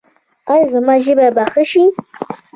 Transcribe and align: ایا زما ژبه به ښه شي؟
ایا 0.51 0.65
زما 0.73 0.95
ژبه 1.03 1.27
به 1.35 1.43
ښه 1.51 1.63
شي؟ 1.71 1.83